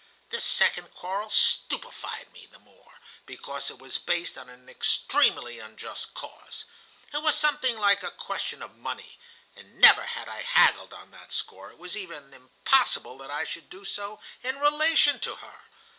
This 0.31 0.43
second 0.43 0.91
quarrel 0.95 1.29
stupefied 1.29 2.33
me 2.33 2.47
the 2.47 2.57
more, 2.57 2.95
because 3.27 3.69
it 3.69 3.77
was 3.77 3.99
based 3.99 4.35
on 4.35 4.49
an 4.49 4.67
extremely 4.67 5.59
unjust 5.59 6.15
cause. 6.15 6.65
It 7.13 7.21
was 7.21 7.35
something 7.37 7.77
like 7.77 8.01
a 8.01 8.09
question 8.09 8.63
of 8.63 8.75
money,—and 8.79 9.79
never 9.79 10.07
had 10.07 10.27
I 10.27 10.41
haggled 10.41 10.91
on 10.91 11.11
that 11.11 11.31
score; 11.31 11.69
it 11.69 11.77
was 11.77 11.95
even 11.95 12.33
impossible 12.33 13.15
that 13.19 13.29
I 13.29 13.43
should 13.43 13.69
do 13.69 13.85
so 13.85 14.19
in 14.41 14.59
relation 14.59 15.19
to 15.19 15.35
her. 15.35 15.65